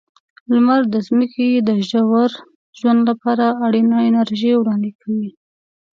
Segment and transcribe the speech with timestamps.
[0.51, 2.31] لمر د ځمکې د ژور
[2.77, 5.31] ژوند لپاره اړینه انرژي وړاندې کوي.